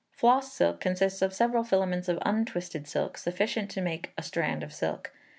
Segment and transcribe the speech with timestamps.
[0.13, 4.73] Floss silk consists of several filaments of untwisted silk sufficient to make a strand of
[4.73, 5.11] silk.